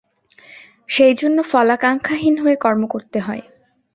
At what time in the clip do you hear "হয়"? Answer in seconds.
3.19-3.43